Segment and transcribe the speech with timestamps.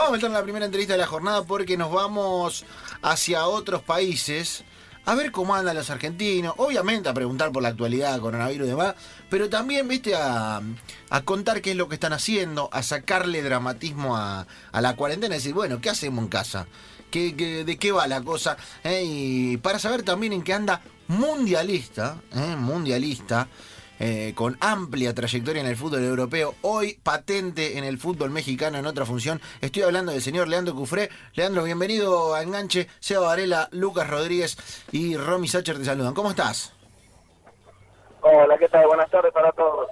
[0.00, 2.64] Vamos a meter la primera entrevista de la jornada porque nos vamos
[3.02, 4.64] hacia otros países
[5.04, 8.94] a ver cómo andan los argentinos, obviamente a preguntar por la actualidad, coronavirus y demás,
[9.28, 10.62] pero también, viste, a,
[11.10, 15.34] a contar qué es lo que están haciendo, a sacarle dramatismo a, a la cuarentena,
[15.34, 16.66] y decir, bueno, ¿qué hacemos en casa?
[17.10, 18.56] ¿Qué, qué- de qué va la cosa?
[18.82, 23.48] Eh, Y para saber también en qué anda mundialista, eh, mundialista,
[24.00, 28.86] eh, con amplia trayectoria en el fútbol europeo, hoy patente en el fútbol mexicano en
[28.86, 29.40] otra función.
[29.60, 31.10] Estoy hablando del señor Leandro Cufré.
[31.34, 32.88] Leandro, bienvenido a Enganche.
[32.98, 34.56] Seba Varela, Lucas Rodríguez
[34.90, 36.14] y Romy Sacher te saludan.
[36.14, 36.74] ¿Cómo estás?
[38.22, 38.86] Hola, ¿qué tal?
[38.86, 39.88] Buenas tardes para todos.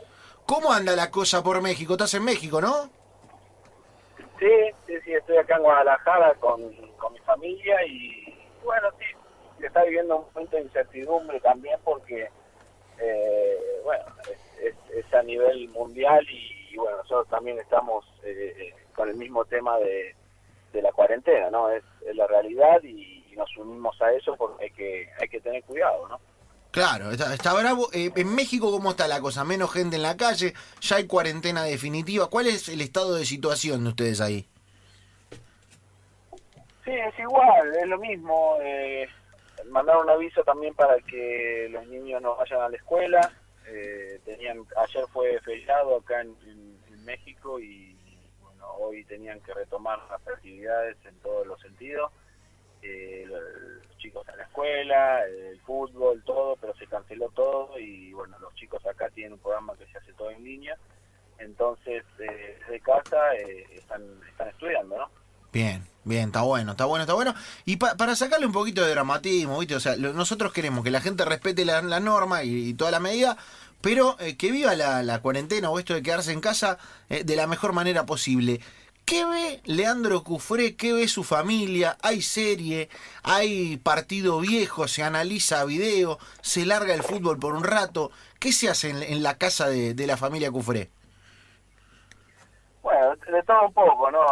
[0.47, 1.93] ¿Cómo anda la cosa por México?
[1.93, 2.91] Estás en México, ¿no?
[4.39, 4.47] Sí,
[4.87, 6.61] sí, sí, estoy acá en Guadalajara con,
[6.97, 9.05] con mi familia y bueno, sí,
[9.59, 12.31] se está viviendo un momento de incertidumbre también porque,
[13.01, 19.09] eh, bueno, es, es- es a nivel mundial y, bueno, nosotros también estamos eh, con
[19.09, 20.15] el mismo tema de,
[20.73, 21.71] de la cuarentena, ¿no?
[21.71, 25.41] Es, es la realidad y, y nos unimos a eso porque hay que, hay que
[25.41, 26.21] tener cuidado, ¿no?
[26.71, 27.89] Claro, está, está bravo.
[27.93, 29.43] Eh, en México, ¿cómo está la cosa?
[29.45, 32.29] Menos gente en la calle, ya hay cuarentena definitiva.
[32.29, 34.47] ¿Cuál es el estado de situación de ustedes ahí?
[36.85, 38.57] Sí, es igual, es lo mismo.
[38.63, 39.09] Eh,
[39.71, 43.33] mandaron un aviso también para que los niños no vayan a la escuela.
[43.67, 47.97] Eh, tenían Ayer fue feriado acá en, en- en México y
[48.43, 52.11] bueno, hoy tenían que retomar las actividades en todos los sentidos.
[52.81, 58.39] Eh, los chicos a la escuela, el fútbol, todo, pero se canceló todo y bueno,
[58.39, 60.77] los chicos acá tienen un programa que se hace todo en línea.
[61.39, 65.11] Entonces, eh, desde casa eh, están, están estudiando, ¿no?
[65.53, 67.35] Bien, bien, está bueno, está bueno, está bueno.
[67.65, 69.77] Y pa- para sacarle un poquito de dramatismo, ¿viste?
[69.77, 73.37] O sea, lo- nosotros queremos que la gente respete la, norma y, toda la medida,
[73.81, 77.37] pero eh, que viva la, la cuarentena o esto de quedarse en casa eh, de
[77.37, 78.61] la mejor manera posible.
[79.07, 80.77] ¿Qué ve Leandro Cufré?
[80.77, 81.97] ¿Qué ve su familia?
[82.03, 82.91] ¿Hay serie?
[83.23, 84.87] ¿Hay partido viejo?
[84.87, 86.19] ¿Se analiza video?
[86.43, 88.11] ¿Se larga el fútbol por un rato?
[88.39, 90.91] ¿Qué se hace en, en la casa de, de la familia Cufré?
[92.89, 94.25] Bueno, de todo un poco, ¿no?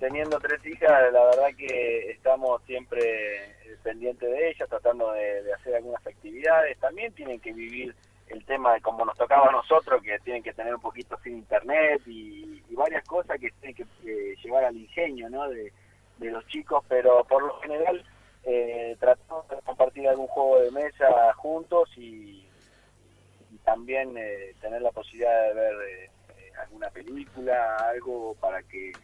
[0.00, 3.00] Teniendo tres hijas, la verdad que estamos siempre
[3.44, 6.76] eh, pendientes de ellas, tratando de, hacer algunas actividades.
[6.80, 7.94] También tienen que vivir
[8.26, 11.34] el tema de como nos tocaba a nosotros, que tienen que tener un poquito sin
[11.34, 15.48] internet y, varias cosas que tienen que llevar al ingenio, ¿no?
[15.48, 15.72] De,
[16.18, 18.04] los chicos, pero por lo general
[18.42, 22.48] eh, tratamos de compartir algún juego de mesa juntos y,
[23.64, 26.10] también eh, tener la posibilidad de ver eh,
[26.60, 28.96] alguna película, algo para que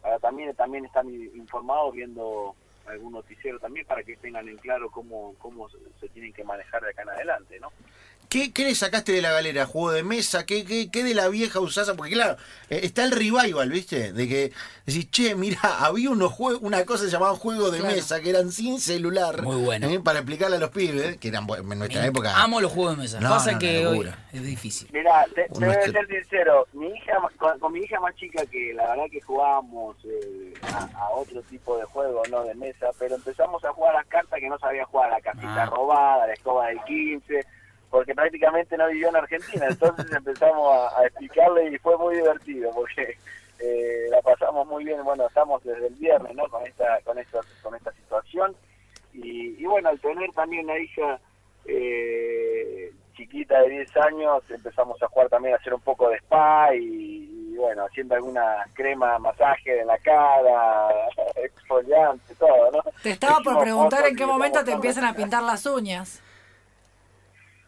[0.00, 5.34] para también también están informados viendo algún noticiero también para que tengan en claro cómo
[5.38, 7.72] cómo se tienen que manejar de acá en adelante, ¿no?
[8.32, 9.66] ¿Qué, qué le sacaste de la galera?
[9.66, 10.46] ¿Juego de mesa?
[10.46, 11.94] ¿Qué, qué, qué de la vieja usasa?
[11.96, 12.38] Porque claro,
[12.70, 14.14] eh, está el revival, ¿viste?
[14.14, 14.52] De que
[14.86, 17.94] decís, che, mira, había unos juegos, una cosa llamada juego de Claro.
[17.94, 19.42] mesa que eran sin celular.
[19.42, 19.86] Muy bueno.
[19.90, 22.42] eh, Para explicarle a los pibes, que eran en nuestra época.
[22.42, 23.20] Amo los juegos de mesa.
[23.20, 24.88] No, Pasa no, que hoy es difícil.
[24.94, 28.46] Mira, te, te voy a ser sincero, mi hija con, con mi hija más chica
[28.46, 32.86] que la verdad que jugábamos eh, a, a otro tipo de juego, no de mesa,
[32.98, 35.66] pero empezamos a jugar a las cartas que no sabía jugar, la casita Ah.
[35.66, 37.44] robada, la escoba del 15,
[37.92, 42.70] porque prácticamente no vivió en Argentina, entonces empezamos a, a explicarle y fue muy divertido
[42.72, 43.18] porque
[43.60, 46.48] eh, la pasamos muy bien, bueno, estamos desde el viernes, ¿no?
[46.48, 48.56] Con esta con esta con esta situación
[49.12, 51.20] y, y bueno, al tener también una hija
[51.66, 56.74] eh, chiquita de 10 años, empezamos a jugar también a hacer un poco de spa
[56.74, 60.88] y, y bueno, haciendo alguna crema, masaje en la cara,
[61.36, 62.82] exfoliante, todo, ¿no?
[63.02, 66.22] Te estaba por preguntar en qué momento te empiezan a pintar las uñas.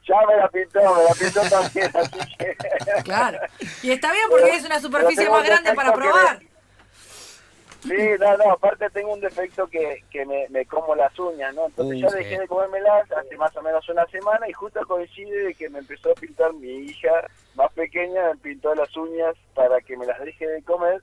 [0.07, 2.57] Ya me la pintó, me la pintó también, así que...
[3.05, 3.39] Claro.
[3.83, 6.41] Y está bien porque es una superficie más un grande para probar.
[7.85, 11.67] Sí, no, no, aparte tengo un defecto que, que me, me como las uñas, ¿no?
[11.67, 15.55] Entonces ya dejé de comérmelas hace más o menos una semana y justo coincide de
[15.55, 19.99] que me empezó a pintar mi hija más pequeña, me pintó las uñas para que
[19.99, 21.03] me las deje de comer,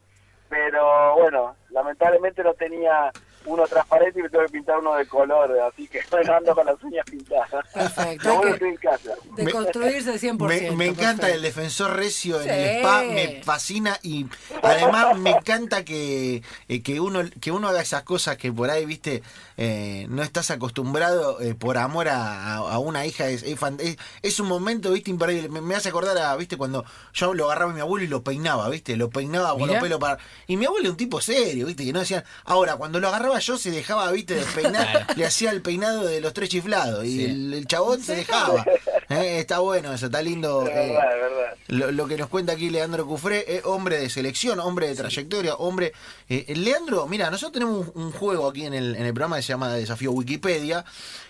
[0.49, 3.11] pero bueno, lamentablemente no tenía
[3.45, 6.65] uno transparente y me tuve que pintar uno de color, así que bueno, ando con
[6.65, 7.49] las uñas pintadas.
[7.73, 9.11] Perfecto, bueno estoy en casa.
[9.35, 10.37] De construirse 100%.
[10.47, 11.35] Me, me encanta perfecto.
[11.35, 12.49] el defensor recio en Sí.
[12.49, 14.25] el spa, me fascina y
[14.61, 18.85] además me encanta que, eh, que uno que uno haga esas cosas que por ahí,
[18.85, 19.23] viste,
[19.57, 24.91] eh, no estás acostumbrado eh, por amor a, a- una hija, es, es, un momento,
[24.91, 25.49] viste, imperdible.
[25.49, 26.83] Me, me hace acordar a, viste, cuando
[27.13, 29.99] yo lo agarraba a mi abuelo y lo peinaba, viste, lo peinaba con los pelos
[29.99, 30.17] para...
[30.47, 32.23] Y mi abuelo es un tipo serio, viste, que no decían...
[32.45, 35.13] Ahora, cuando lo agarraba yo se dejaba, viste, de peinar, Claro.
[35.15, 37.25] le hacía el peinado de los tres chiflados y Sí.
[37.25, 38.65] el, el chabón se dejaba.
[39.09, 40.65] Eh, está bueno eso, está lindo.
[40.67, 41.57] Eh, verdad, es verdad.
[41.67, 45.55] lo, lo que nos cuenta aquí Leandro Cufré, es hombre de selección, hombre de trayectoria,
[45.55, 45.91] hombre...
[46.29, 49.41] eh, Leandro, mira, nosotros tenemos un, un juego aquí en el, en el programa que
[49.43, 50.85] se llama Desafío Wikipedia,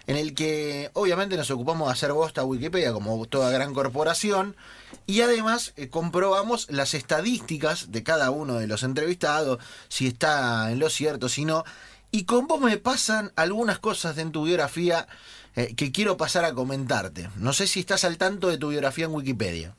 [0.07, 4.55] en el que obviamente nos ocupamos de hacer bosta a Wikipedia como toda gran corporación,
[5.07, 9.59] y además eh, comprobamos las estadísticas de cada uno de los entrevistados,
[9.89, 11.63] si está en lo cierto, si no.
[12.11, 15.07] Y con vos me pasan algunas cosas en tu biografía
[15.55, 17.29] eh, que quiero pasar a comentarte.
[17.37, 19.75] No sé si estás al tanto de tu biografía en Wikipedia.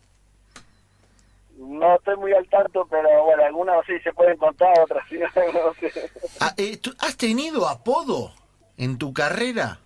[1.58, 5.19] No estoy muy al tanto, pero bueno, algunas sí se pueden contar, otras sí,
[5.55, 6.11] no sé.
[6.40, 8.32] Ah, eh, ¿tú ¿Has tenido apodo
[8.76, 9.79] en tu carrera?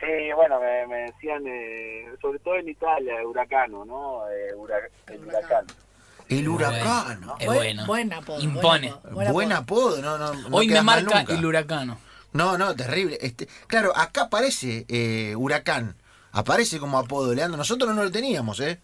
[0.00, 4.28] Sí, bueno, me, me decían, eh, sobre todo en Italia, huracano, ¿no?
[4.30, 5.66] Eh, hura- el huracán.
[6.28, 7.20] El huracán.
[7.20, 7.86] Bueno, es Buen- bueno.
[7.86, 8.88] buen apodo, Impone.
[8.92, 9.32] buen apodo.
[9.32, 10.34] Buen apodo, no, no.
[10.34, 11.98] no Hoy me marca el huracano.
[12.32, 13.18] No, no, terrible.
[13.20, 15.96] Este, claro, acá aparece eh, huracán.
[16.32, 17.56] Aparece como apodo, Leandro.
[17.56, 18.78] Nosotros no lo teníamos, ¿eh?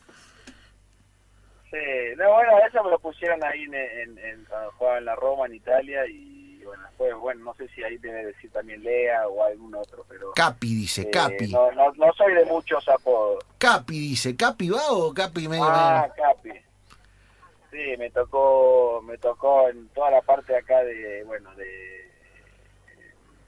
[1.70, 1.76] Sí,
[2.16, 5.46] no, bueno, eso me lo pusieron ahí en, en, en- cuando jugaba en la Roma,
[5.46, 9.42] en Italia, y bueno, después, bueno, no sé si ahí debe decir también Lea o
[9.44, 10.32] algún otro, pero...
[10.32, 11.48] Capi dice, eh, Capi.
[11.48, 13.42] no, no, no soy de muchos apodos.
[13.58, 16.14] Capi dice, ¿Capi va o Capi medio Ah, medio?
[16.14, 16.50] Capi.
[17.72, 22.08] Sí, me tocó, me tocó en toda la parte acá de, bueno, de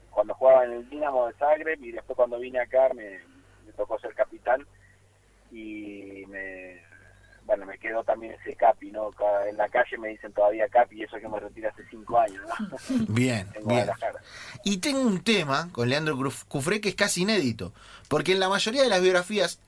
[0.09, 3.19] cuando jugaba en el Dinamo de Zagreb y después cuando vine acá me,
[3.65, 4.65] me tocó ser capitán
[5.51, 6.81] y me,
[7.45, 9.11] bueno, me quedó también ese Capi, ¿no?
[9.47, 12.41] En la calle me dicen todavía Capi y eso que me retiré hace cinco años,
[12.59, 12.77] ¿no?
[13.07, 13.89] Bien, en bien.
[14.63, 16.17] Y tengo un tema con Leandro
[16.47, 17.71] Cufré que es casi inédito.
[18.09, 19.59] Porque en la mayoría de las biografías,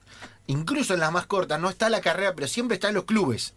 [0.46, 3.54] incluso en las más cortas, no está la carrera, pero siempre están los clubes.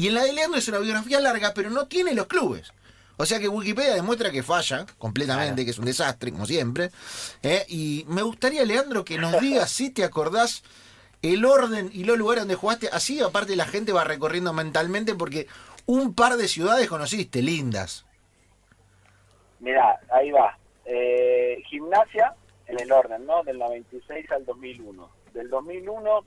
[0.00, 2.72] Y en la de Leandro es una biografía larga, pero no tiene los clubes.
[3.18, 6.88] O sea que Wikipedia demuestra que falla completamente, que es un desastre, como siempre.
[7.42, 7.66] ¿eh?
[7.68, 10.64] Y me gustaría, Leandro, que nos digas si te acordás
[11.20, 12.88] el orden y los lugares donde jugaste.
[12.90, 15.48] Así, aparte, la gente va recorriendo mentalmente, porque
[15.84, 18.06] un par de ciudades conociste, lindas.
[19.58, 20.56] Mirá, ahí va.
[20.86, 22.34] Eh, gimnasia,
[22.68, 23.42] en el orden, ¿no?
[23.42, 25.10] Del 96 al 2001.
[25.34, 26.24] Del 2001,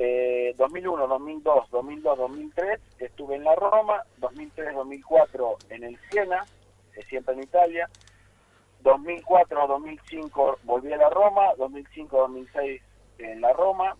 [0.00, 6.46] eh, 2001, 2002, 2002, 2003 estuve en la Roma, 2003, 2004 en el Siena,
[6.94, 7.90] eh, siempre en Italia.
[8.82, 12.80] 2004, 2005 volví a la Roma, 2005, 2006
[13.18, 13.96] en la Roma,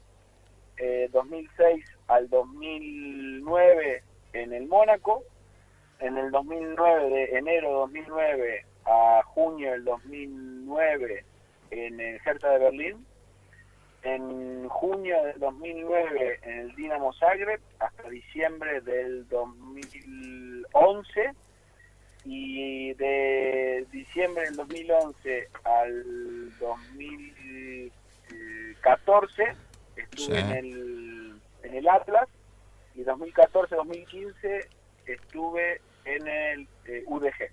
[0.76, 4.02] eh, 2006 al 2009
[4.34, 5.24] en el Mónaco,
[5.98, 11.24] en el 2009, de enero de 2009 a junio del 2009
[11.72, 13.04] en el Hertha de Berlín,
[14.14, 21.32] en junio del 2009 en el Dinamo Zagreb, hasta diciembre del 2011,
[22.24, 29.42] y de diciembre del 2011 al 2014
[29.96, 30.32] estuve Sí.
[30.32, 32.28] en, el, en el Atlas,
[32.94, 34.66] y 2014-2015
[35.06, 37.50] estuve en el eh, UDG,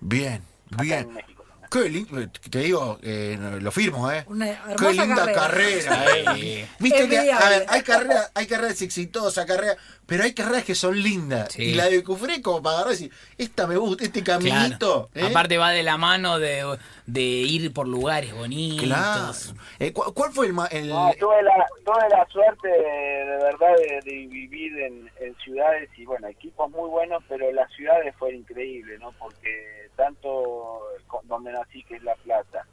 [0.00, 0.40] Bien,
[0.72, 1.08] acá bien.
[1.08, 1.44] en México.
[1.70, 4.24] Qué lindo, te digo, eh, lo firmo, ¿eh?
[4.28, 4.46] Una
[4.78, 6.04] Qué linda carrera.
[6.36, 6.66] ¿eh?
[6.78, 9.76] Viste que, a ver, hay carreras, hay carreras exitosas, carreras,
[10.06, 11.52] pero hay carreras que son lindas.
[11.52, 11.62] Sí.
[11.64, 14.40] Y la de Cufré como para agarrar y decir, esta me gusta, este Claro.
[14.44, 15.10] caminito.
[15.14, 15.26] ¿eh?
[15.28, 18.84] Aparte va de la mano de, de ir por lugares bonitos.
[18.86, 19.32] Claro.
[19.78, 23.36] Eh, ¿cu- ¿Cuál fue el, ma- el- No, tuve la, tuve la suerte de, de
[23.42, 23.74] verdad
[24.04, 28.34] de, de vivir en, en ciudades y bueno, equipos muy buenos, pero las ciudades fue
[28.34, 29.12] increíble, ¿no?
[29.18, 30.82] Porque tanto
[31.24, 32.66] donde nací, que es La Plata,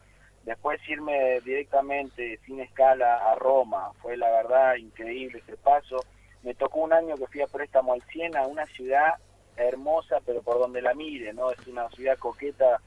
[0.44, 6.04] después irme directamente, sin escala, a Roma, fue la verdad increíble ese paso.
[6.44, 9.16] Me tocó un año que fui a préstamo al Siena, una ciudad
[9.56, 11.52] hermosa, pero por donde la mire, ¿no?
[11.52, 12.82] Es una ciudad coqueta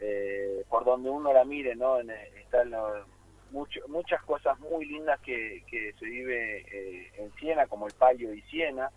[0.00, 2.00] eh, por donde uno la mire, ¿no?
[2.00, 2.72] En, eh, están
[3.50, 8.42] muchas cosas muy lindas que, que se vive eh, en Siena, como el Palio di
[8.42, 8.90] Siena.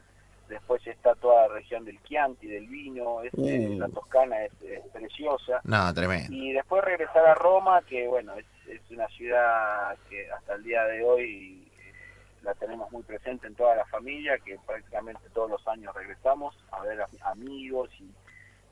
[0.49, 3.77] Después está toda la región del Chianti, del vino, es, Uh.
[3.79, 5.61] la Toscana es, es preciosa.
[5.63, 6.33] No, tremendo.
[6.35, 10.83] Y después regresar a Roma, que bueno, es, es una ciudad que hasta el día
[10.85, 11.93] de hoy eh,
[12.41, 16.81] la tenemos muy presente en toda la familia, que prácticamente todos los años regresamos a
[16.81, 18.09] ver a- amigos y,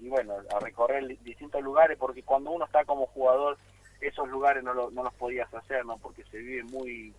[0.05, 3.57] y bueno, a recorrer distintos lugares, porque cuando uno está como jugador,
[4.01, 5.98] esos lugares no, lo- no los podías hacer, ¿no?
[6.00, 7.13] Porque se vive muy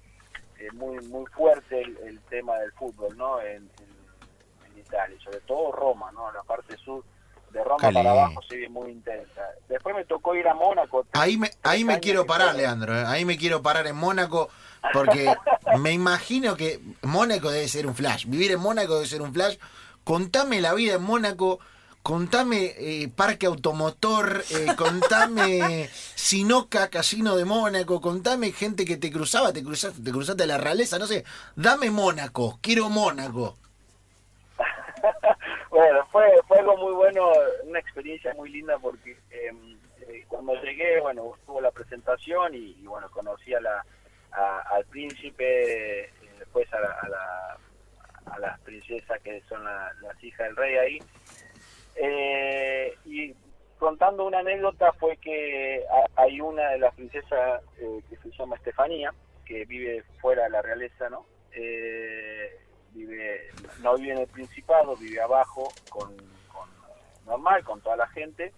[0.59, 3.41] eh, muy muy fuerte el, el tema del fútbol, ¿no?
[3.41, 3.88] En, en-
[5.23, 6.31] sobre todo Roma, ¿no?
[6.33, 7.05] La parte sur
[7.53, 9.41] de Roma para abajo se vive muy intensa.
[9.69, 11.07] Después me tocó ir a Mónaco.
[11.13, 12.95] Ahí me, ahí me quiero parar, fue- Leandro.
[12.99, 13.05] ¿eh?
[13.07, 14.51] Ahí me quiero parar en Mónaco
[14.93, 15.35] porque
[15.79, 18.27] me imagino que Mónaco debe ser un flash.
[18.27, 19.57] Vivir en Mónaco debe ser un flash.
[20.05, 21.59] Contame la vida en Mónaco.
[22.03, 29.53] contame eh, Parque Automotor, eh, contame Sinoca, Casino de Mónaco, contame gente que te cruzaba,
[29.53, 31.25] te cruzaste, te cruzaste a la realeza, no sé,
[31.57, 33.57] dame Mónaco, quiero Mónaco.
[36.59, 37.31] Algo muy bueno,
[37.65, 39.51] una experiencia muy linda porque eh,
[40.09, 43.85] eh, cuando llegué, bueno, estuvo la presentación y, bueno, conocí a la,
[44.33, 47.59] a- al príncipe, eh, después a, a, la-
[48.35, 50.99] a las princesas que son la- las hijas del rey ahí.
[51.97, 53.35] Eh, y
[53.79, 58.57] contando una anécdota fue que ha- hay una de las princesas eh, que se llama
[58.57, 59.13] Estefanía,
[59.45, 61.27] que vive fuera de la realeza, ¿no?
[61.53, 62.51] Eh,
[62.91, 66.15] vive, no vive en el Principado, vive abajo con
[67.29, 68.53] normal, con toda la gente.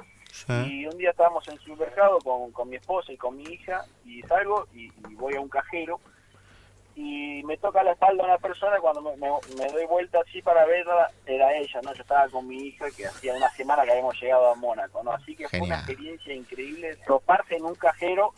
[0.66, 3.84] Y un día estábamos en el supermercado con, con mi esposa y con mi hija
[4.06, 6.00] y salgo y, y voy a un cajero
[6.96, 10.64] y me toca la espalda una persona cuando me, me- me doy vuelta así para
[10.66, 11.94] verla era ella, ¿no?
[11.94, 15.12] Yo estaba con mi hija que hacía una semana que habíamos llegado a Mónaco, ¿no?
[15.12, 18.32] Así que fue una experiencia increíble toparse en un cajero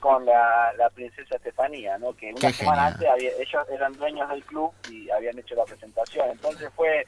[0.00, 2.12] con la, la princesa Estefanía, ¿no?
[2.14, 2.92] Que una Qué semana genial.
[2.94, 6.28] antes había- ellos eran dueños del club y habían hecho la presentación.
[6.30, 7.06] Entonces fue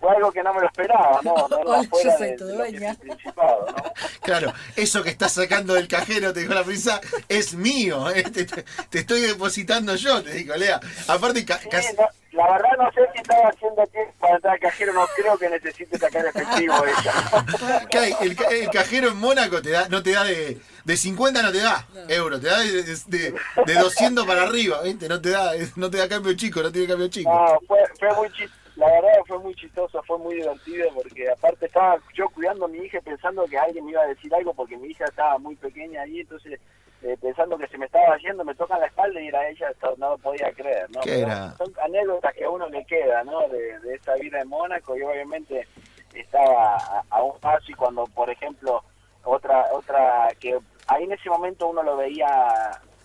[0.00, 1.34] fue algo que no me lo esperaba, ¿no?
[1.48, 2.96] Verla Hola, yo fuera soy de- tu dueña.
[3.02, 3.16] ¿no?
[4.22, 8.44] Claro, eso que estás sacando del cajero, te dijo la princesa, es mío, eh, te,
[8.44, 10.80] te- te estoy depositando yo, te dijo Lea.
[11.06, 14.60] Aparte, ca- Sí, no, la verdad no sé si estaba haciendo tiempo para entrar al
[14.60, 18.16] cajero, no creo que necesite sacar efectivo ella.
[18.20, 21.52] el, ca- el cajero en Mónaco te da, no te da de, de 50, no
[21.52, 25.08] te da euros, te da de, de, de 200 para arriba, ¿viste?
[25.08, 27.30] No te da, no te da cambio chico, no tiene cambio chico.
[27.32, 31.66] No, fue, fue muy chis- la verdad fue muy chistoso, fue muy divertido porque aparte
[31.66, 34.76] estaba yo cuidando a mi hija pensando que alguien me iba a decir algo porque
[34.76, 36.60] mi hija estaba muy pequeña ahí, entonces
[37.02, 40.10] eh, pensando que se me estaba yendo, me tocan la espalda y era ella, no
[40.10, 41.00] lo podía creer, ¿no?
[41.00, 41.56] ¿Qué Pero era?
[41.56, 43.48] Son anécdotas que a uno le queda, ¿no?
[43.48, 45.66] De, de esa vida en Mónaco y obviamente
[46.14, 48.82] estaba a, a un paso y cuando, por ejemplo,
[49.24, 52.28] otra, otra que ahí en ese momento uno lo veía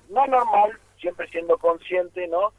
[0.10, 2.52] no normal, siempre siendo consciente, ¿no?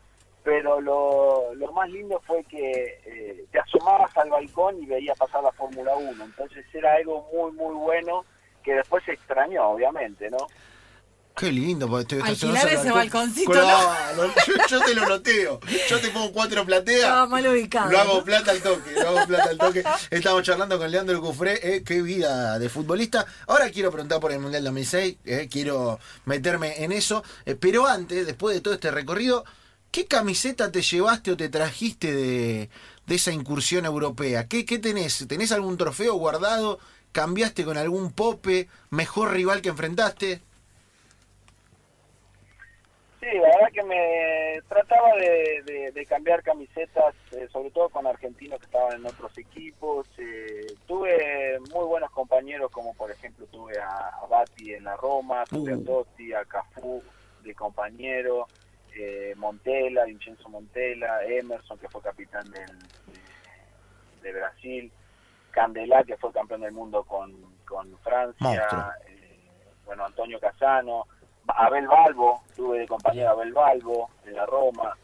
[0.44, 5.42] Pero lo, lo más lindo fue que eh, te asomabas al balcón y veías pasar
[5.42, 6.24] la Fórmula 1.
[6.24, 8.24] Entonces era algo muy, muy bueno
[8.64, 10.38] que después se extrañó, obviamente, ¿no?
[11.36, 15.60] Qué lindo, porque te Alquilar ese balconcito, Claro, yo, yo te lo noteo.
[15.88, 17.00] Yo te pongo cuatro plateas.
[17.00, 17.90] Estaba mal ubicado.
[17.90, 18.24] Lo hago ¿no?
[18.24, 19.82] plata al toque, lo hago plata al toque.
[20.10, 23.24] Estamos charlando con Leandro Cufré, eh, qué vida de futbolista.
[23.46, 27.24] Ahora quiero preguntar por el Mundial 2006, eh, quiero meterme en eso.
[27.46, 29.44] eh, pero antes, después de todo este recorrido,
[29.92, 32.68] ¿qué camiseta te llevaste o te trajiste de,
[33.06, 34.48] de esa incursión europea?
[34.48, 35.26] ¿Qué, ¿Qué tenés?
[35.28, 36.80] ¿Tenés algún trofeo guardado?
[37.12, 38.68] ¿Cambiaste con algún pope?
[38.90, 40.40] ¿Mejor rival que enfrentaste?
[43.20, 48.04] Sí, la verdad que me trataba de, de- de cambiar camisetas, eh, sobre todo con
[48.04, 50.08] argentinos que estaban en otros equipos.
[50.18, 55.44] eh, tuve muy buenos compañeros, como por ejemplo tuve a, a Bati en la Roma,
[55.48, 55.80] tuve Uh.
[55.80, 57.00] a Totti, a Cafú
[57.44, 58.48] de compañero,
[58.94, 62.78] eh, Montela, Vincenzo Montela, Emerson, que fue capitán del,
[64.22, 64.92] de, Brasil,
[65.50, 67.32] Candelá, que fue campeón del mundo con,
[67.66, 67.96] con.
[67.98, 69.40] Francia, eh,
[69.84, 71.06] bueno, Antonio Casano.
[71.48, 74.96] Abel Balbo, tuve de compañero Abel Balbo en la Roma.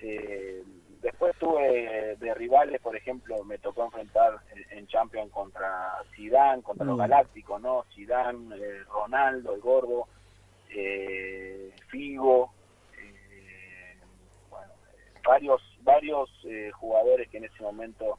[0.00, 0.62] Eh,
[1.00, 4.40] después tuve de rivales, por ejemplo, me tocó enfrentar
[4.70, 7.00] en, Champions contra Zidane, contra los Mm.
[7.00, 7.84] Galácticos, ¿no?
[7.94, 10.08] Zidane, eh, Ronaldo, el gordo,
[10.70, 12.52] eh, Figo,
[15.26, 18.18] varios varios eh, jugadores que en ese momento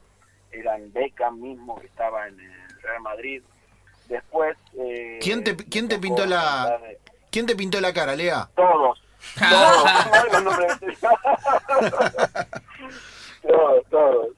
[0.50, 3.42] eran Beckham mismo, que estaba en el Real Madrid.
[4.08, 4.56] Después...
[4.78, 6.80] eh, ¿Quién te- quién te pintó la-
[7.30, 8.48] ¿Quién te pintó la cara, Lea?
[8.56, 9.02] todos.
[9.38, 9.84] Todos.
[13.42, 14.28] Todos, todos.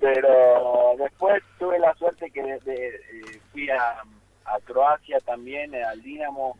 [0.00, 4.02] Pero después tuve la suerte que de- de- eh, fui a,
[4.44, 6.58] a Croacia también, eh, al Dinamo.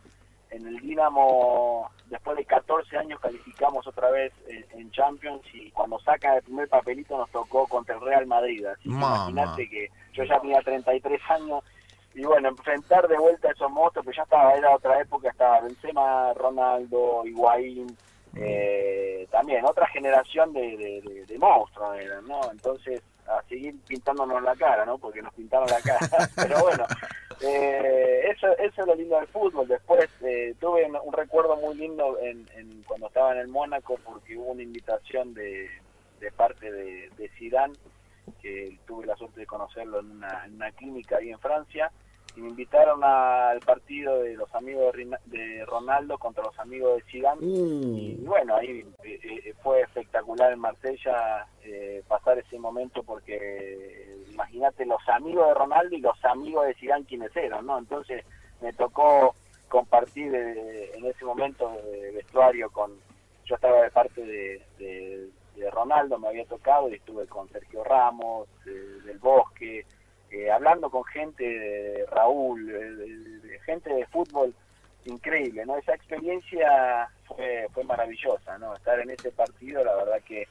[0.54, 5.98] En el Dinamo, después de 14 años, calificamos otra vez en, en Champions y cuando
[6.00, 8.64] saca el primer papelito nos tocó contra el Real Madrid.
[8.66, 8.88] Así que
[9.28, 11.64] imagínate que yo ya tenía 33 años
[12.14, 15.60] y bueno, enfrentar de vuelta a esos monstruos, pues ya estaba, era otra época, estaba
[15.60, 17.96] Benzema, Ronaldo, Higuaín,
[18.36, 22.40] eh, también otra generación de, de, de- de monstruos eran, ¿no?
[22.52, 24.98] Entonces, a seguir pintándonos la cara, ¿no?
[24.98, 25.98] Porque nos pintaron la cara.
[26.36, 26.84] Pero bueno,
[27.40, 29.68] eh, eso, eso es lo lindo del fútbol.
[29.68, 34.36] Después eh, tuve un, recuerdo muy lindo en, en cuando estaba en el Mónaco porque
[34.36, 35.68] hubo una invitación de,
[36.20, 37.74] de parte de, de Zidane
[38.40, 41.90] que tuve la suerte de conocerlo en una, en una clínica ahí en Francia
[42.36, 46.96] y me invitaron al partido de los amigos de, Rina- de Ronaldo contra los amigos
[46.96, 47.40] de Zidane.
[47.42, 53.36] Y Uh, bueno, ahí eh, eh, fue espectacular en Marsella eh, pasar ese momento porque
[53.40, 57.78] eh, imagínate los amigos de Ronaldo y los amigos de Zidane quienes eran, ¿no?
[57.78, 58.24] Entonces
[58.60, 59.34] me tocó
[59.68, 62.92] compartir eh, en ese momento de vestuario con
[63.46, 67.84] yo estaba de parte de, de- de Ronaldo, me había tocado y estuve con Sergio
[67.84, 68.70] Ramos, eh,
[69.04, 69.86] del Bosque,
[70.34, 74.52] eh, hablando con gente de Raúl, eh, gente de fútbol
[75.04, 75.76] increíble, ¿no?
[75.76, 78.74] Esa experiencia fue, fue maravillosa, ¿no?
[78.74, 80.48] Estar en ese partido, la verdad que,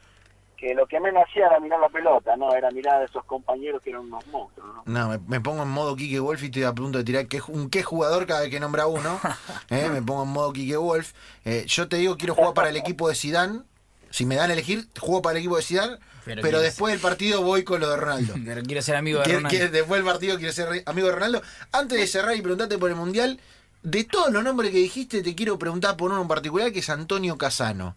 [0.55, 2.53] que lo que menos hacía era mirar la pelota, ¿no?
[2.53, 4.83] Era mirar a esos compañeros que eran unos monstruos, ¿no?
[4.85, 7.41] no, me, me pongo en modo Kike Wolf y estoy a punto de tirar qué,
[7.49, 9.19] un qué jugador cada vez que nombra uno.
[9.69, 11.13] Eh, me pongo en modo Kike Wolf.
[11.45, 13.65] Eh, yo te digo, quiero jugar para el equipo de Sidán.
[14.11, 15.99] Si me dan a elegir, juego para el equipo de Sidán.
[16.25, 18.33] Pero, después del partido voy con lo de Ronaldo.
[18.45, 19.69] Pero quiero ser amigo de Ronaldo.
[19.71, 21.41] después del partido quiero ser amigo de Ronaldo.
[21.71, 23.39] Antes de cerrar y preguntarte por el Mundial,
[23.81, 26.89] de todos los nombres que dijiste, te quiero preguntar por uno en particular, que es
[26.89, 27.95] Antonio Casano.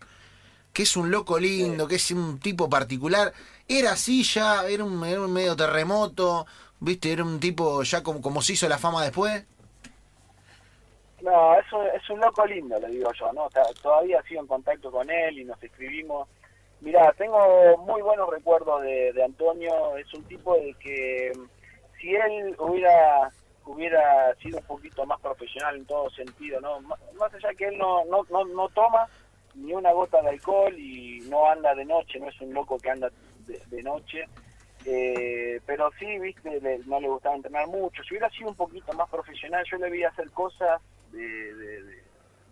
[0.73, 3.33] Que es un loco lindo, que es un tipo particular.
[3.69, 6.47] Era así ya, era un, era un medio terremoto,
[6.81, 9.45] viste, era un tipo ya como, como se hizo la fama después.
[11.23, 13.49] No, eso es un loco lindo, le digo yo, ¿no?
[13.49, 16.29] Ta- Todavía sigo en contacto con él y nos escribimos.
[16.81, 19.97] Mirá, tengo muy buenos recuerdos de, de Antonio.
[19.97, 21.47] Es un tipo de que mm,
[22.01, 23.33] si él hubiera
[23.65, 26.81] hubiera sido un poquito más profesional en todo sentido, ¿no?
[26.81, 29.09] Más allá que él no, no, no, no toma
[29.55, 32.91] ni una gota de alcohol y no anda de noche, no es un loco que
[32.91, 33.11] anda
[33.67, 34.25] de, noche.
[34.85, 38.05] Eh, pero sí, viste, le- no le gustaba entrenar mucho.
[38.05, 40.81] Si hubiera sido un poquito más profesional, yo le vi hacer cosas
[41.11, 41.83] de- de-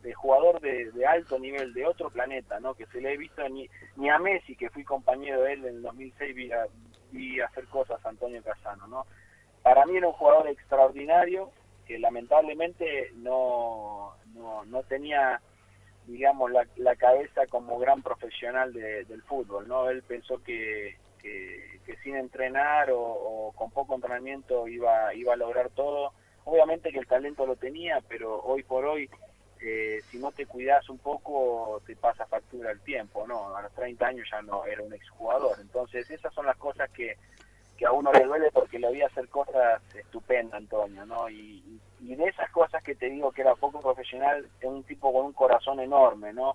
[0.05, 2.75] de jugador de, de alto nivel, de otro planeta, ¿no?
[2.75, 5.77] Que se le he visto ni, ni a Messi, que fui compañero de él en
[5.77, 6.67] el 2006, vi, a-
[7.11, 9.07] vi hacer cosas a Antonio Casano, ¿no?
[9.63, 11.51] Para mí era un jugador extraordinario
[11.87, 15.41] que lamentablemente no, no, no tenía
[16.07, 19.89] digamos, la, la cabeza como gran profesional de- del fútbol, ¿no?
[19.89, 25.71] Él pensó que, que, sin entrenar o, o con poco entrenamiento iba, iba a lograr
[25.71, 26.13] todo.
[26.45, 29.09] Obviamente que el talento lo tenía, pero hoy por hoy,
[29.65, 33.57] eh, si no te cuidas un poco, te pasa factura el tiempo, ¿no?
[33.57, 35.57] A los 30 años ya no era un exjugador.
[35.61, 37.17] Entonces, esas son las cosas que,
[37.77, 41.29] que a uno le duele porque le voy a hacer cosas estupendas, Antonio, ¿no?
[41.29, 44.83] Y, y- y de esas cosas que te digo que era poco profesional, es un
[44.85, 46.55] tipo con un corazón enorme, ¿no?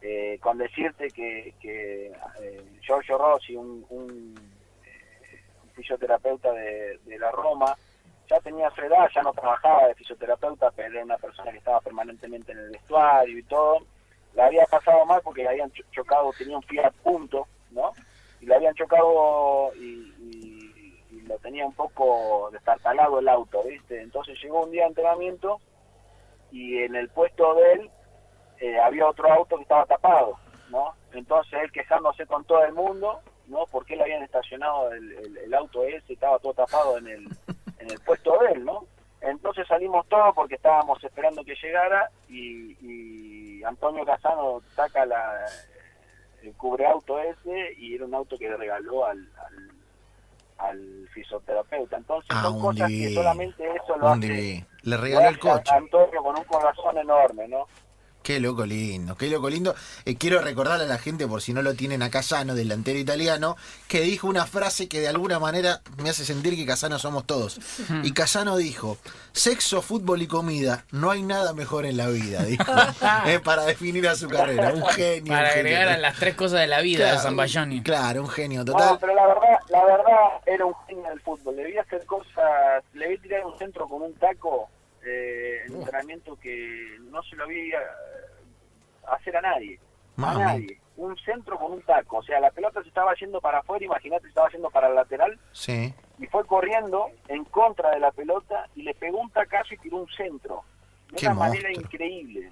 [0.00, 4.34] Eh, con decirte que, que eh, Giorgio Rossi, un, un,
[4.86, 7.76] eh, un fisioterapeuta de, de la Roma,
[8.28, 11.80] ya tenía su edad, ya no trabajaba de fisioterapeuta, pero era una persona que estaba
[11.80, 13.78] permanentemente en el vestuario y todo.
[14.34, 17.94] La había pasado mal porque le habían cho- chocado, tenía un Fiat Punto, ¿no?
[18.40, 24.02] Y le habían chocado y, y- y lo tenía un poco destartalado el auto, ¿viste?
[24.02, 25.60] Entonces llegó un día de entrenamiento
[26.52, 27.90] y en el puesto de él
[28.60, 30.94] eh, había otro auto que estaba tapado, ¿no?
[31.12, 33.64] Entonces él quejándose con todo el mundo, ¿no?
[33.70, 37.28] Porque le habían estacionado el, el- el auto ese, estaba todo tapado en el,
[37.86, 38.84] en el puesto de él, ¿no?
[39.20, 45.46] Entonces salimos todos porque estábamos esperando que llegara y, y Antonio Casano saca la,
[46.42, 49.70] el cubreauto ese y era un auto que le regaló al, al,
[50.58, 51.96] al fisioterapeuta.
[51.96, 54.66] Entonces Ah, son cosas que solamente eso lo hace.
[54.82, 55.74] Le regaló el coche.
[55.74, 57.66] Antonio con un corazón enorme, ¿no?
[58.26, 59.76] Qué loco lindo, qué loco lindo.
[60.04, 63.56] Eh, quiero recordarle a la gente, por si no lo tienen a Casano, delantero italiano,
[63.86, 67.60] que dijo una frase que de alguna manera me hace sentir que Casano somos todos.
[68.02, 68.98] Y Casano dijo,
[69.30, 72.64] sexo, fútbol y comida, no hay nada mejor en la vida, dijo.
[73.26, 74.72] Eh, para definir a su carrera.
[74.72, 75.32] Un genio.
[75.32, 75.76] Para un genio.
[75.76, 77.82] agregar a las tres cosas de la vida de Claro, Zambayoni.
[77.84, 78.98] Claro, un genio No, total.
[79.00, 81.54] pero la verdad, la verdad era un genio del fútbol.
[81.54, 84.68] Le vi hacer cosas, le vi tirar un centro con un taco
[85.06, 87.76] eh, en entrenamiento que no se lo vi eh,
[89.08, 89.78] hacer a nadie.
[90.18, 90.78] A nadie.
[90.96, 92.18] Un centro con un taco.
[92.18, 94.94] O sea, la pelota se estaba yendo para afuera, imagínate, se estaba yendo para el
[94.94, 95.92] lateral Sí.
[96.18, 99.98] y fue corriendo en contra de la pelota y le pegó un tacazo y tiró
[99.98, 100.64] un centro.
[101.10, 102.50] De Qué una manera increíble.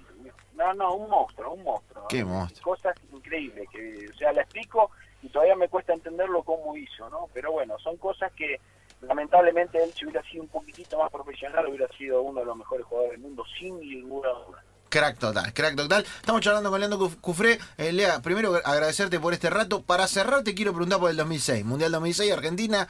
[0.53, 2.07] No, no, un monstruo, un monstruo.
[2.07, 2.75] Qué monstruo.
[2.75, 4.91] Cosas increíbles que, o sea, la explico
[5.21, 7.27] y todavía me cuesta entenderlo cómo hizo, ¿no?
[7.33, 8.61] Pero bueno, son cosas que
[9.07, 12.85] lamentablemente él si hubiera sido un poquitito más profesional hubiera sido uno de los mejores
[12.85, 14.63] jugadores del mundo sin ninguna duda.
[14.89, 16.03] Crack total, crack total.
[16.17, 17.59] Estamos charlando con Leandro Cuf- Cufré.
[17.77, 19.81] Eh, Lea, primero agradecerte por este rato.
[19.81, 21.65] Para cerrar, te quiero preguntar por el 2006.
[21.65, 22.87] Mundial 2006, Argentina.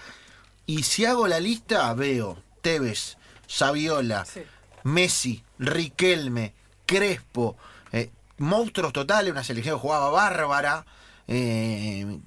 [0.67, 4.41] Y si hago la lista, veo Tevez, Saviola, Sí.
[4.84, 6.54] Messi, Riquelme,
[6.86, 7.56] Crespo,
[7.91, 10.86] eh, monstruos totales, una selección que jugaba bárbara.
[11.28, 12.19] eh,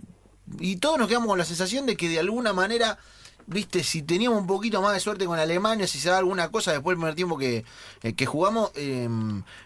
[0.58, 2.98] y todos nos quedamos con la sensación de que de alguna manera
[3.48, 6.72] viste, si teníamos un poquito más de suerte con Alemania, si se da alguna cosa
[6.72, 7.64] después del primer tiempo que,
[8.02, 9.08] eh, que jugamos, eh,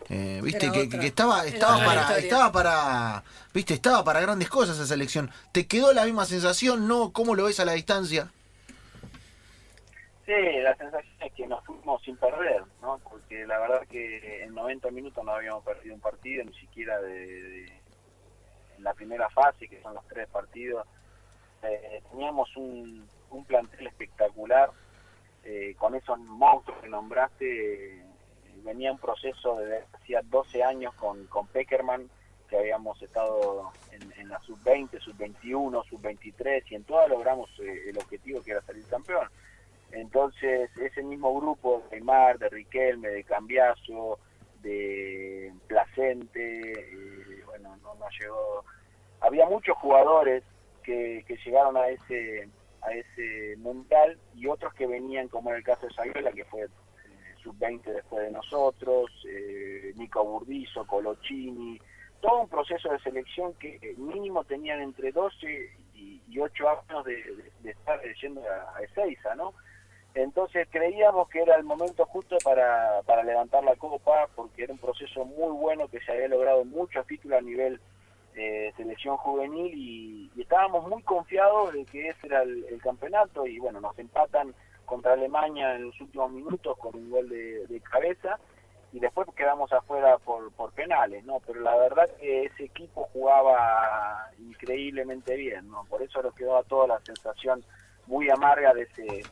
[0.09, 2.19] eh, viste, que, estaba, estaba para, historia.
[2.23, 5.31] estaba para, viste, estaba para grandes cosas esa selección.
[5.53, 6.89] ¿Te quedó la misma sensación?
[6.89, 7.13] ¿No?
[7.13, 8.31] ¿Cómo lo ves a la distancia?
[10.25, 12.99] Sí, la sensación es que nos fuimos sin perder, ¿no?
[13.03, 17.11] Porque la verdad que en 90 minutos no habíamos perdido un partido, ni siquiera de,
[17.11, 17.73] de-
[18.79, 20.87] en la primera fase, que son los tres partidos.
[21.65, 24.71] Eh, teníamos un, un plantel espectacular,
[25.45, 28.05] eh, con esos monstruos que nombraste,
[28.65, 32.09] venía un proceso de hacía 12 años con, con Peckerman,
[32.49, 38.43] que habíamos estado en, la sub-20, sub-21, sub-23, y en todas logramos eh, el objetivo
[38.43, 39.29] que era salir campeón.
[39.91, 44.19] Entonces, ese mismo grupo de Neymar, de Riquelme, de Cambiaso,
[44.63, 48.65] de Placente, eh, bueno, no, no llegó.
[49.21, 50.45] Había muchos jugadores
[50.83, 52.49] que, que llegaron a ese
[52.83, 56.63] a ese mundial y otros que venían, como en el caso de Sayuela, que fue
[56.63, 56.69] eh,
[57.43, 61.81] sub-20 después de nosotros, eh, Nico Burdizo, Colochini,
[62.21, 67.05] todo un proceso de selección que eh, mínimo tenían entre 12 y, y 8 años
[67.05, 69.55] de estar yendo a, a Ezeiza, ¿no?
[70.15, 74.79] Entonces creíamos que era el momento justo para, para levantar la copa, porque era un
[74.79, 77.81] proceso muy bueno que se había logrado muchos títulos a nivel
[78.35, 83.81] eh, selección juvenil y, estábamos muy confiados de que ese era el, campeonato y bueno,
[83.81, 88.39] nos empatan contra Alemania en los últimos minutos con un gol de, cabeza
[88.93, 91.41] y después quedamos afuera por, por penales, ¿no?
[91.47, 95.85] Pero la verdad que ese equipo jugaba increíblemente bien, ¿no?
[95.85, 97.65] Por eso nos quedaba toda la sensación
[98.07, 99.23] muy amarga de ese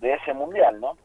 [0.00, 0.96] de ese mundial, ¿no?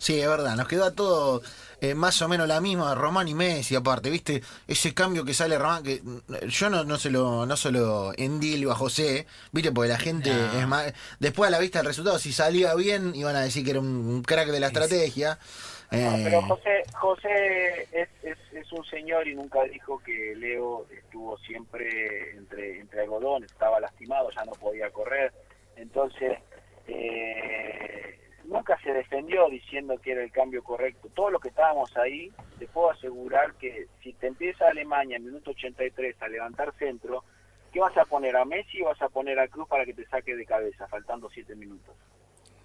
[0.00, 1.42] Sí, es verdad, nos quedó a todo
[1.82, 4.42] eh, más o menos la misma, Román y Messi aparte, ¿viste?
[4.66, 8.12] Ese cambio que sale Román, que mm, yo no, no se lo, no se lo
[8.16, 9.72] endilgo a José, ¿viste?
[9.72, 10.58] Porque la gente No.
[10.58, 10.94] es más...
[11.18, 14.22] Después a la vista del resultado, si salía bien, iban a decir que era un,
[14.22, 15.38] crack de la estrategia.
[15.90, 20.86] No, Eh, pero José, José es, es, es un señor y nunca dijo que Leo
[20.96, 25.30] estuvo siempre entre, entre algodones, estaba lastimado, ya no podía correr.
[25.76, 26.38] Entonces,
[26.86, 28.19] eh,
[28.50, 31.08] nunca se defendió diciendo que era el cambio correcto.
[31.14, 35.52] Todos los que estábamos ahí, te puedo asegurar que si te empieza Alemania en minuto
[35.52, 37.24] 83 a levantar centro,
[37.72, 38.36] ¿qué vas a poner?
[38.36, 41.30] ¿A Messi o vas a poner a Cruz para que te saque de cabeza, faltando
[41.30, 41.94] 7 minutos?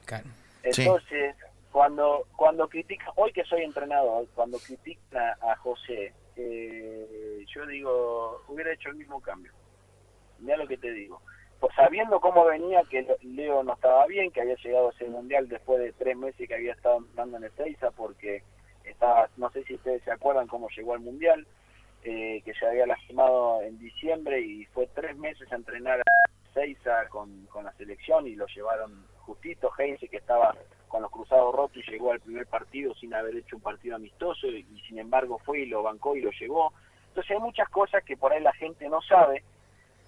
[0.05, 0.25] Claro.
[0.71, 0.81] Sí.
[0.81, 1.35] Entonces,
[1.71, 8.43] cuando cuando critican, hoy que soy entrenador, cuando critican a, a José, eh, yo digo,
[8.47, 9.53] hubiera hecho el mismo cambio.
[10.39, 11.21] Mira lo que te digo.
[11.59, 15.47] Pues sabiendo cómo venía, que Leo no estaba bien, que había llegado a ese mundial
[15.47, 18.43] después de tres meses que había estado entrenando en Ezeiza, porque
[18.83, 21.47] estaba, no sé si ustedes se acuerdan cómo llegó al mundial,
[22.03, 27.07] eh, que se había lastimado en diciembre y fue tres meses a entrenar a Ezeiza
[27.09, 30.55] con, con la selección y lo llevaron justito, Heinze que estaba
[30.87, 34.47] con los cruzados rotos y llegó al primer partido sin haber hecho un partido amistoso
[34.47, 36.73] y, y sin embargo fue y lo bancó y lo llevó.
[37.07, 39.43] Entonces hay muchas cosas que por ahí la gente no sabe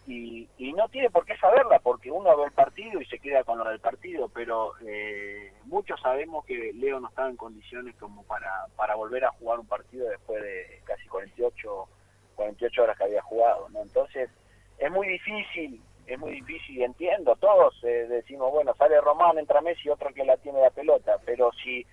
[0.08, 3.44] y, y no tiene por qué saberla porque uno ve el partido y se queda
[3.44, 8.24] con lo del partido, pero eh, muchos sabemos que Leo no estaba en condiciones como
[8.24, 11.88] para, para volver a jugar un partido después de casi 48,
[12.36, 13.82] 48 horas que había jugado, ¿no?
[13.82, 14.30] Entonces
[14.78, 19.90] es muy difícil, es muy difícil, entiendo, todos eh, decimos, bueno, sale Román, entra Messi,
[19.90, 21.86] otro que la tiene la pelota, pero si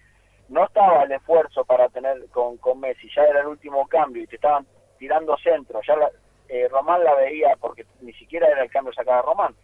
[0.49, 4.27] no estaba el esfuerzo para tener con, con Messi, ya era el último cambio y
[4.29, 4.67] te estaban
[4.99, 6.11] tirando centro, ya la-
[6.49, 9.55] eh, Román la veía porque ni siquiera era el cambio sacado a Román.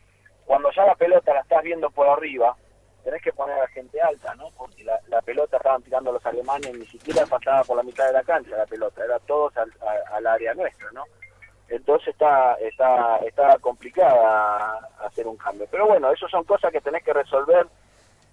[0.44, 2.56] Cuando ya la pelota la estás viendo por arriba,
[3.04, 4.50] tenés que poner a gente alta, ¿no?
[4.56, 8.12] Porque la, la pelota estaban tirando los alemanes, ni siquiera pasaba por la mitad de
[8.12, 11.04] la cancha la pelota, era todos al área nuestra, ¿no?
[11.68, 15.68] Entonces está, está, está complicada hacer un cambio.
[15.70, 17.66] Pero bueno, eso son cosas que tenés que resolver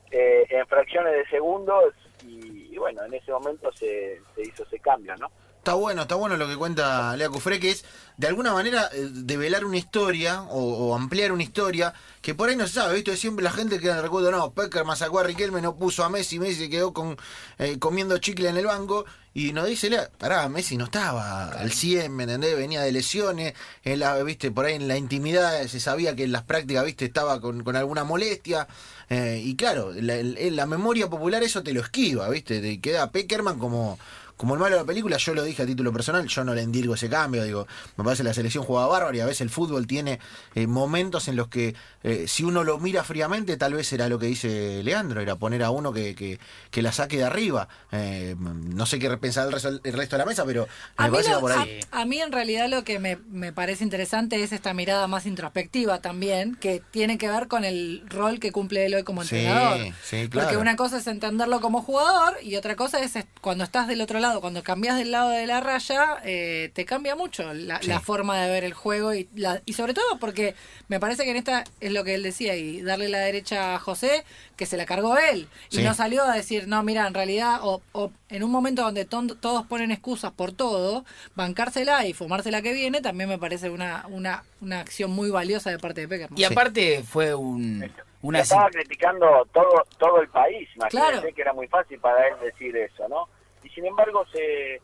[0.09, 4.79] eh, en fracciones de segundos y, y bueno, en ese momento se, se hizo ese
[4.79, 5.29] cambio, ¿no?
[5.67, 7.83] Está bueno, está bueno lo que cuenta Lea Cufré, que es
[8.15, 12.65] de alguna manera eh, develar una historia o, ampliar una historia que por ahí no
[12.67, 13.17] se sabe, ¿viste?
[13.17, 16.39] Siempre la gente queda en recuerdo, no, Peckerman sacó a Riquelme, no puso a Messi,
[16.39, 17.17] Messi quedó con,
[17.57, 19.03] eh, comiendo chicle en el banco
[19.33, 22.55] y nos dice, Lea, pará, Messi no estaba al 100, ¿me entendés?
[22.55, 23.53] Venía de lesiones,
[23.83, 24.51] en la, ¿viste?
[24.51, 27.03] Por ahí en la intimidad se sabía que en las prácticas, ¿viste?
[27.03, 28.69] Estaba con, con alguna molestia
[29.09, 32.61] eh, y claro, la, la memoria popular eso te lo esquiva, ¿viste?
[32.61, 33.99] Te queda Peckerman como
[34.37, 36.61] como el malo de la película, yo lo dije a título personal, yo no le
[36.61, 39.49] endilgo ese cambio, digo, me parece que la selección juega bárbaro y a veces el
[39.49, 40.19] fútbol tiene
[40.55, 44.19] eh, momentos en los que eh, si uno lo mira fríamente, tal vez era lo
[44.19, 46.39] que dice Leandro, era poner a uno que, que,
[46.71, 47.67] que la saque de arriba.
[47.91, 51.09] Eh, no sé qué pensar el resto, el resto de la mesa, pero A me
[51.09, 51.79] mí, parece lo- por a- ahí.
[51.91, 55.99] a mí en realidad lo que me, me parece interesante es esta mirada más introspectiva
[56.01, 59.79] también, que tiene que ver con el rol que cumple él hoy como Sí, entrenador.
[60.03, 60.47] sí, claro.
[60.49, 64.19] Porque una cosa es entenderlo como jugador y otra cosa es cuando estás del otro
[64.19, 67.87] lado, cuando cambias del lado de la raya, eh, te cambia mucho la, Sí.
[67.87, 70.55] la forma de ver el juego y, la, y sobre todo porque
[70.87, 73.79] me parece que en esta es lo que él decía y darle la derecha a
[73.79, 74.23] José,
[74.55, 77.81] que se la cargó él y no salió a decir, no, mira, en realidad, o,
[77.91, 82.73] o en un momento donde ton- todos ponen excusas por todo, bancársela y fumársela que
[82.73, 86.37] viene, también me parece una, una, una acción muy valiosa de parte de Peckerman.
[86.39, 87.89] Y aparte fue un,
[88.21, 88.39] una...
[88.39, 91.33] estaba criticando todo todo el país, imagínate Claro.
[91.35, 93.29] que era muy fácil para él decir eso, ¿no?
[93.77, 94.81] Sin embargo se,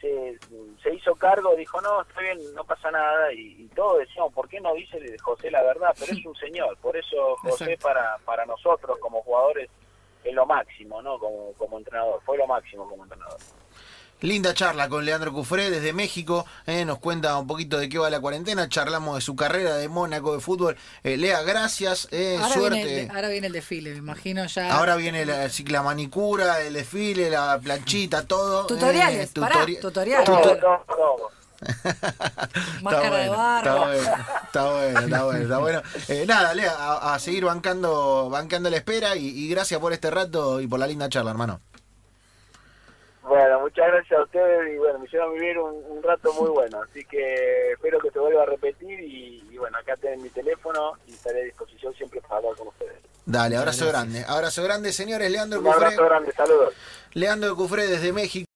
[0.00, 0.38] se,
[0.82, 4.48] se hizo cargo, dijo, no, está bien, no pasa nada, y, y todos decíamos, ¿por
[4.48, 5.94] qué no dice José la verdad?
[6.00, 7.88] Pero es un señor, por eso José Exacto.
[7.88, 9.68] para, para nosotros como jugadores
[10.24, 11.18] es lo máximo, ¿no?
[11.18, 13.36] Como, como entrenador, fue lo máximo como entrenador.
[14.22, 16.46] Linda charla con Leandro Cufré desde México.
[16.66, 18.68] eh, nos cuenta un poquito de qué va la cuarentena.
[18.68, 20.76] Charlamos de su carrera de Mónaco de fútbol.
[21.02, 22.08] Eh, Lea, gracias.
[22.10, 22.76] eh, ahora, suerte.
[22.84, 24.74] viene el, de- ahora viene el desfile, me imagino ya.
[24.76, 28.66] Ahora viene la, manicura, el desfile, la planchita, todo.
[28.66, 30.24] Tutoriales, eh, pará, tutori- tutoriales.
[30.24, 31.30] Todo, Tutor- todo, todo.
[32.82, 33.92] Máscara de bueno, barro.
[33.92, 34.10] Está bueno,
[34.46, 35.42] está bueno, está bueno.
[35.42, 35.82] está bueno.
[36.08, 40.10] Eh, nada, Lea, a, a seguir bancando, bancando la espera y, y gracias por este
[40.10, 41.60] rato y por la linda charla, hermano.
[43.22, 46.82] Bueno, muchas gracias a ustedes y bueno, me hicieron vivir un, un rato muy bueno,
[46.82, 50.94] así que espero que se vuelva a repetir y, y bueno, acá tienen mi teléfono
[51.06, 52.96] y estaré a disposición siempre para hablar con ustedes.
[53.24, 54.24] Dale, abrazo grande.
[54.26, 55.30] Abrazo grande, señores.
[55.30, 55.84] Leandro Un Cufré.
[55.86, 56.74] abrazo grande, saludos.
[57.12, 58.46] Leandro Cufré desde México.